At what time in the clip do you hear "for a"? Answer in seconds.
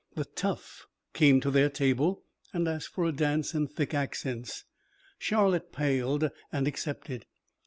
2.87-3.11